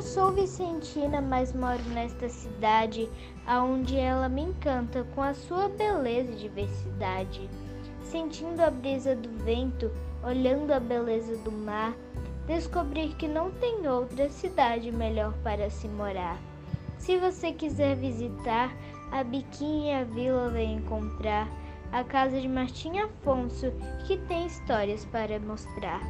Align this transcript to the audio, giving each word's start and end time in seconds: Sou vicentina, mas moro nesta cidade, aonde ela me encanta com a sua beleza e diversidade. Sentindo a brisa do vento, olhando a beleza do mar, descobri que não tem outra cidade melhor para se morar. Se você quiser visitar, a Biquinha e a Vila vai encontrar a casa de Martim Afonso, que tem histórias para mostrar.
Sou 0.00 0.32
vicentina, 0.32 1.20
mas 1.20 1.52
moro 1.52 1.82
nesta 1.90 2.28
cidade, 2.28 3.08
aonde 3.46 3.98
ela 3.98 4.28
me 4.28 4.42
encanta 4.42 5.04
com 5.14 5.22
a 5.22 5.34
sua 5.34 5.68
beleza 5.68 6.32
e 6.32 6.36
diversidade. 6.36 7.48
Sentindo 8.02 8.60
a 8.60 8.70
brisa 8.70 9.14
do 9.14 9.28
vento, 9.44 9.90
olhando 10.24 10.72
a 10.72 10.80
beleza 10.80 11.36
do 11.38 11.52
mar, 11.52 11.94
descobri 12.46 13.10
que 13.10 13.28
não 13.28 13.50
tem 13.50 13.86
outra 13.86 14.30
cidade 14.30 14.90
melhor 14.90 15.34
para 15.44 15.68
se 15.68 15.86
morar. 15.86 16.38
Se 16.98 17.18
você 17.18 17.52
quiser 17.52 17.94
visitar, 17.94 18.74
a 19.12 19.22
Biquinha 19.22 19.98
e 19.98 20.00
a 20.00 20.04
Vila 20.04 20.48
vai 20.48 20.64
encontrar 20.64 21.46
a 21.92 22.02
casa 22.02 22.40
de 22.40 22.48
Martim 22.48 22.98
Afonso, 22.98 23.70
que 24.06 24.16
tem 24.16 24.46
histórias 24.46 25.04
para 25.04 25.38
mostrar. 25.38 26.00